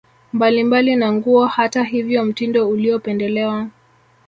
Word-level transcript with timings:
mbalimbali 0.33 0.95
na 0.95 1.11
nguo 1.13 1.45
Hata 1.45 1.83
hivyo 1.83 2.25
mtindo 2.25 2.69
uliopendelewa 2.69 3.67